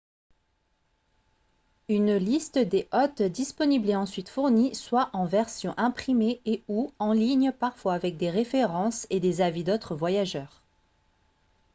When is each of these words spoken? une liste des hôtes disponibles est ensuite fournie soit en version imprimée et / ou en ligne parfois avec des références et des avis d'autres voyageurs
une 1.89 2.15
liste 2.15 2.57
des 2.57 2.87
hôtes 2.91 3.21
disponibles 3.21 3.87
est 3.91 3.95
ensuite 3.95 4.29
fournie 4.29 4.73
soit 4.73 5.11
en 5.13 5.27
version 5.27 5.75
imprimée 5.77 6.41
et 6.45 6.63
/ 6.65 6.67
ou 6.67 6.91
en 6.97 7.13
ligne 7.13 7.51
parfois 7.51 7.93
avec 7.93 8.17
des 8.17 8.31
références 8.31 9.05
et 9.11 9.19
des 9.19 9.41
avis 9.41 9.63
d'autres 9.63 9.93
voyageurs 9.95 10.63